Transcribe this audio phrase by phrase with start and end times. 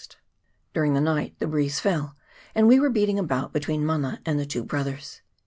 [0.73, 2.15] During the night the breeze fell,
[2.55, 5.21] and we were beating about between Mana and the Two Brothers.